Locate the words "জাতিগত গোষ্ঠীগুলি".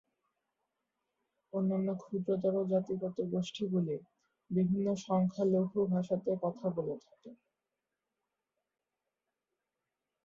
2.71-3.95